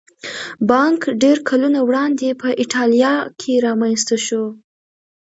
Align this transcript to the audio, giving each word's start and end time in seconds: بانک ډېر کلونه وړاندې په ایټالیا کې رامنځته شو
بانک 0.69 1.01
ډېر 1.23 1.37
کلونه 1.49 1.79
وړاندې 1.87 2.27
په 2.41 2.49
ایټالیا 2.61 3.13
کې 3.39 3.53
رامنځته 3.67 4.17
شو 4.25 4.43